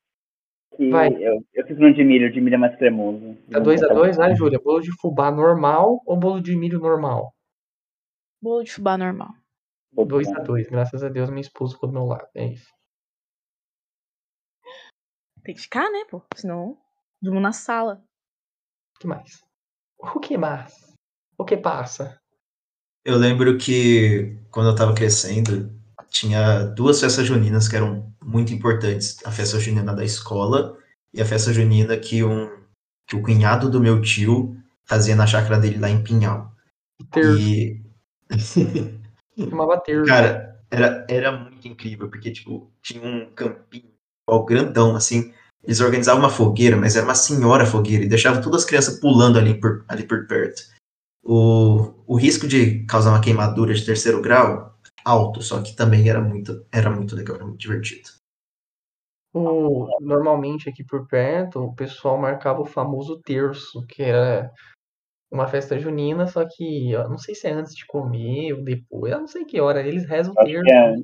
[0.75, 1.09] Que Vai.
[1.13, 3.35] eu, eu fiz no de milho, o de milho é mais cremoso.
[3.51, 4.59] Tá 2x2, vai, Júlia.
[4.59, 7.33] Bolo de fubá normal ou bolo de milho normal?
[8.41, 9.33] Bolo de fubá normal.
[9.95, 10.69] 2x2.
[10.69, 12.27] Graças a Deus, minha esposa ficou do meu lado.
[12.35, 12.71] É isso.
[15.43, 16.21] Tem que ficar, né, pô?
[16.35, 16.77] Senão,
[17.21, 18.03] durmo na sala.
[18.95, 19.43] O que mais?
[19.97, 20.93] O que mais?
[21.37, 22.19] O que passa?
[23.03, 25.78] Eu lembro que quando eu tava crescendo,
[26.09, 29.17] tinha duas festas juninas que eram muito importantes.
[29.25, 30.77] A festa junina da escola
[31.13, 32.49] e a festa junina que, um,
[33.07, 36.51] que o cunhado do meu tio fazia na chácara dele lá em Pinhal.
[37.11, 37.39] Terço.
[37.39, 37.81] E,
[39.37, 40.05] Chamava terço.
[40.05, 43.89] cara, era, era muito incrível, porque, tipo, tinha um campinho
[44.29, 45.33] ó, grandão, assim.
[45.63, 49.37] Eles organizavam uma fogueira, mas era uma senhora fogueira, e deixavam todas as crianças pulando
[49.37, 50.61] ali por, ali por perto.
[51.23, 54.78] O, o risco de causar uma queimadura de terceiro grau,
[55.09, 58.09] alto, só que também era muito, era muito legal, era muito divertido.
[59.33, 64.51] O- normalmente aqui por perto, o pessoal marcava o famoso terço, que era
[65.31, 69.13] uma festa junina, só que eu não sei se é antes de comer ou depois,
[69.13, 70.69] eu não sei que hora, eles rezam o terço.
[70.73, 70.95] é.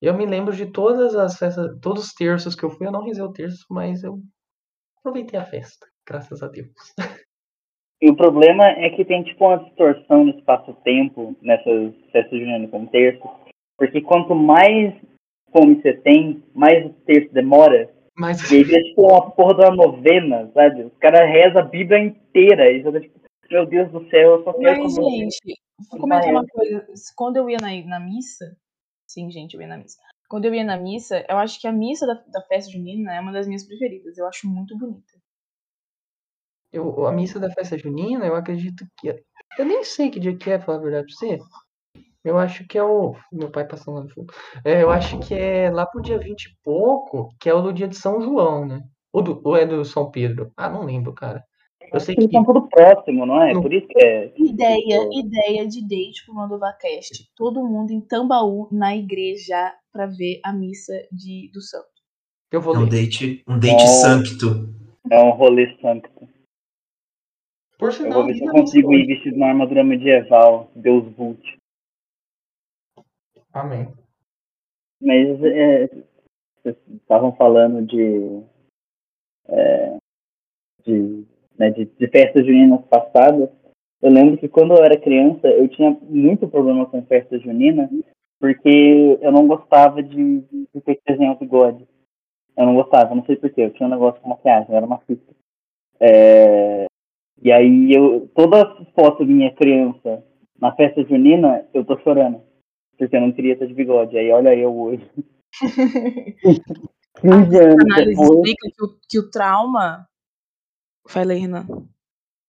[0.00, 3.02] Eu me lembro de todas as festas, todos os terços que eu fui, eu não
[3.04, 4.20] rezei o terço, mas eu
[4.98, 6.72] aproveitei a festa, graças a Deus.
[8.00, 12.86] E o problema é que tem tipo uma distorção no espaço-tempo nessas festas juninas com
[12.86, 13.28] terço.
[13.76, 14.94] Porque quanto mais
[15.52, 17.92] fome você tem, mais o terço demora.
[18.16, 20.84] Mas E aí vira tipo uma porra de uma novena, sabe?
[20.84, 22.70] Os caras rezam a Bíblia inteira.
[22.70, 25.18] E você tá tipo, meu Deus do céu, eu só quero Mas, comer.
[25.18, 26.86] gente, vou comentar uma coisa.
[27.16, 28.56] Quando eu ia na, na missa,
[29.08, 29.98] sim, gente, eu ia na missa.
[30.28, 33.20] Quando eu ia na missa, eu acho que a missa da, da festa junina é
[33.20, 34.18] uma das minhas preferidas.
[34.18, 35.17] Eu acho muito bonita.
[36.72, 39.10] Eu, a missa da festa junina, eu acredito que.
[39.10, 39.20] é-
[39.58, 41.38] Eu nem sei que dia que é, pra falar a verdade pra você.
[42.24, 43.14] Eu acho que é o.
[43.32, 44.32] Meu pai passando lá no fundo.
[44.64, 47.72] É, eu acho que é lá pro dia 20 e pouco, que é o do
[47.72, 48.80] dia de São João, né?
[49.12, 50.52] Ou, do, ou é do São Pedro?
[50.56, 51.42] Ah, não lembro, cara.
[51.90, 52.36] Eu sei Eles que.
[52.36, 53.54] estão tudo próximo, não é?
[53.54, 53.62] Não.
[53.62, 54.30] Por isso que é.
[54.36, 57.30] Ideia, ideia de date pro Mandovacast.
[57.34, 61.86] Todo mundo em Tambaú, na igreja, pra ver a missa de, do santo.
[62.52, 62.90] Eu vou É um ler.
[62.90, 64.68] date, um date sancto.
[65.10, 66.10] É um rolê santo.
[67.78, 71.58] Por Eu sinal, vou ver se eu consigo ir vestido numa armadura medieval, Deus Vult.
[73.52, 73.88] Amém.
[75.00, 75.86] Mas é,
[76.56, 78.42] vocês estavam falando de,
[79.48, 79.96] é,
[80.84, 81.24] de,
[81.56, 83.48] né, de, de festas juninas passadas.
[84.02, 87.88] Eu lembro que quando eu era criança, eu tinha muito problema com festa junina,
[88.40, 91.86] porque eu não gostava de, de ter que desenhar o bigode.
[92.56, 93.62] Eu não gostava, não sei porquê.
[93.62, 95.32] Eu tinha um negócio com maquiagem, eu era uma fita.
[96.00, 96.87] É,
[97.42, 100.24] e aí, eu, toda foto minha criança
[100.60, 102.42] na festa junina, eu tô chorando.
[102.96, 104.18] Porque eu não queria ter de bigode.
[104.18, 105.08] Aí, olha eu hoje.
[107.20, 110.06] 15 A análise explica que o, que o trauma.
[111.08, 111.66] Fala aí, Renan.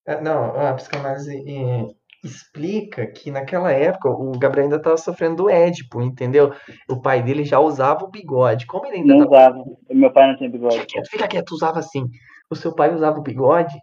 [0.06, 1.88] É, Não, a psicanálise é,
[2.24, 6.54] explica que naquela época o Gabriel ainda estava sofrendo do Édipo, entendeu?
[6.90, 8.66] O pai dele já usava o bigode.
[8.66, 9.78] Como ele ainda Não estava usava.
[9.90, 10.76] Meu pai não tinha bigode.
[10.76, 12.06] Fica quieto, fica quieto, usava assim.
[12.50, 13.74] O seu pai usava o bigode.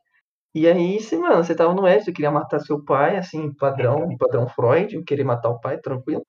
[0.56, 4.48] E aí, se, mano, você tava no Edge, queria matar seu pai, assim, padrão, padrão
[4.48, 6.26] Freud, querer matar o pai, tranquilo.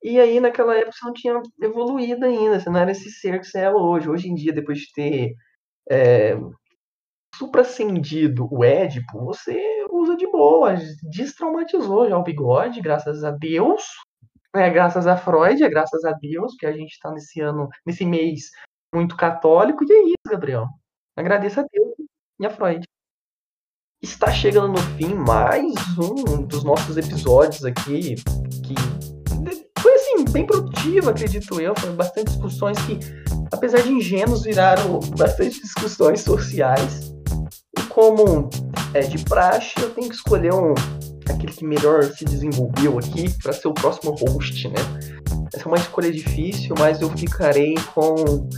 [0.00, 3.46] E aí, naquela época, você não tinha evoluído ainda, você não era esse ser que
[3.46, 4.08] você é hoje.
[4.08, 5.34] Hoje em dia, depois de ter
[5.90, 6.36] é,
[7.34, 10.76] supracendido o Édipo, você usa de boa,
[11.10, 13.82] destraumatizou já o bigode, graças a Deus.
[14.54, 18.04] É, graças a Freud, é graças a Deus, que a gente tá nesse ano, nesse
[18.04, 18.50] mês
[18.94, 20.68] muito católico, e é isso, Gabriel.
[21.16, 21.94] Agradeço a Deus
[22.38, 22.86] e a Freud.
[24.00, 28.74] Está chegando no fim mais um dos nossos episódios aqui, que
[29.80, 31.74] foi assim, bem produtivo, acredito eu.
[31.76, 33.00] Foram bastante discussões que,
[33.52, 37.12] apesar de ingênuos, viraram bastante discussões sociais.
[37.76, 38.48] E como
[38.94, 40.74] é de praxe, eu tenho que escolher um,
[41.28, 44.80] aquele que melhor se desenvolveu aqui para ser o próximo host, né?
[45.52, 48.48] Essa é uma escolha difícil, mas eu ficarei com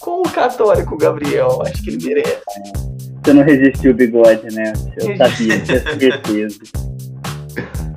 [0.00, 1.62] com o católico Gabriel.
[1.62, 2.95] Acho que ele merece.
[3.26, 4.72] Você não resistiu o bigode, né?
[4.98, 6.58] Eu sabia, tinha certeza.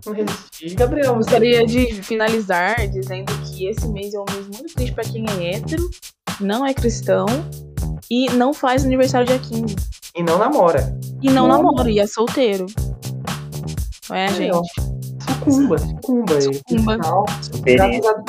[0.04, 0.74] Não resisti.
[0.74, 5.24] Gabriel, Gostaria de finalizar dizendo que esse mês é um mês muito triste pra quem
[5.30, 5.88] é hétero,
[6.42, 7.28] não é cristão
[8.10, 9.76] e não faz aniversário dia 15.
[10.16, 10.98] e não namora.
[11.22, 11.58] E não Não.
[11.62, 12.66] namora, e é solteiro.
[14.10, 14.52] Não é, gente?
[14.52, 14.64] ó.
[15.28, 16.42] Sucumba, sucumba.
[16.42, 16.98] Sucumba.
[17.66, 18.24] Graças a,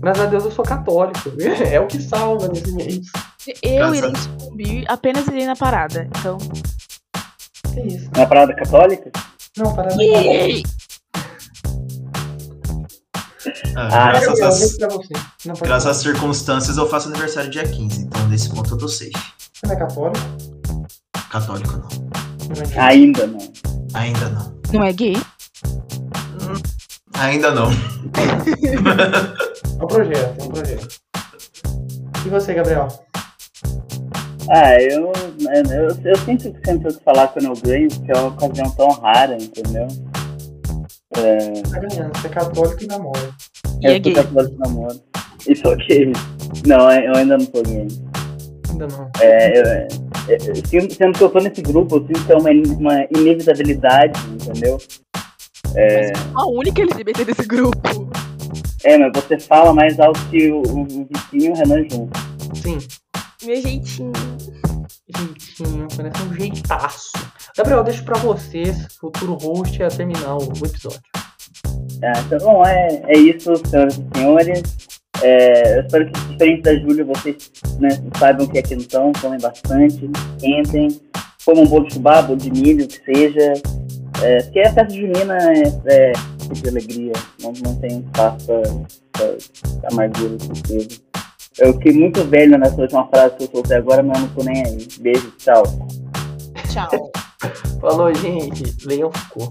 [0.00, 1.30] graças a Deus eu sou católico.
[1.70, 3.00] É o que salva nesse mês.
[3.62, 4.12] Eu irei
[4.56, 6.08] sucumbir, apenas irei na parada.
[6.18, 6.38] Então,
[7.72, 8.10] que é isso.
[8.16, 9.10] Uma parada católica?
[9.56, 10.62] Não, parada Yay!
[13.76, 14.76] Ah, Ah, graças, às,
[15.60, 19.12] graças às circunstâncias, eu faço aniversário dia 15, então nesse ponto eu tô safe.
[19.12, 20.26] Você não é católico?
[21.30, 21.88] Católico não.
[22.48, 22.88] Não é?
[22.88, 23.38] Ainda não.
[23.94, 24.56] Ainda não.
[24.72, 25.16] Não é gay?
[27.14, 27.70] Ainda não.
[29.78, 30.88] É um projeto, é um projeto.
[32.24, 32.88] E você, Gabriel?
[34.48, 38.16] Ah, eu, eu, eu sinto que sempre o que falar quando eu ganho, porque é
[38.16, 39.88] uma ocasião tão rara, entendeu?
[41.16, 43.30] É, Tá ganhando, você é católico e namora.
[43.80, 44.14] E eu é sou gay.
[44.14, 45.00] católico de namoro.
[45.48, 46.12] Isso ok.
[46.66, 47.88] Não, eu ainda não tô gay.
[48.70, 49.10] Ainda não.
[49.20, 49.88] É, eu, é,
[50.28, 54.20] é, sendo sendo que eu tô nesse grupo, eu sinto que é uma, uma inevitabilidade,
[54.30, 54.78] entendeu?
[56.34, 57.78] A única LGBT desse grupo.
[58.84, 62.22] É, mas você fala mais alto que o, o, o Vitinho e o Renan juntos.
[62.62, 62.78] Sim,
[63.46, 64.12] Meu jeitinho.
[65.16, 67.12] jeitinho, parece um jeitaço.
[67.56, 71.00] Gabriel, deixo pra vocês, futuro host, a terminar o, episódio.
[72.02, 74.62] Ah, então, bom, é, é isso, senhoras e senhores.
[75.22, 79.38] É, eu espero que, diferente da Júlia, vocês né, saibam que aqui no Tão, comem
[79.38, 81.00] bastante, esquentem,
[81.44, 83.52] comam um bolo de fubá, bolo de milho, que seja.
[84.24, 86.12] É, porque a festa junina é, é
[86.52, 88.46] de alegria, não, não tem espaço
[89.12, 91.06] pra amargura, tristeza.
[91.58, 94.44] Eu fiquei muito velho nessa última frase que eu soltei agora, mas eu não tô
[94.44, 94.88] nem aí.
[95.00, 95.62] Beijo, tchau.
[96.70, 97.10] Tchau.
[97.80, 98.86] Falou, gente.
[98.86, 99.50] Leiam ficou.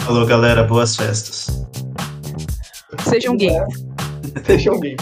[0.00, 0.64] Falou, galera.
[0.64, 1.66] Boas festas.
[3.08, 3.62] Sejam gays.
[4.44, 5.00] Sejam gays.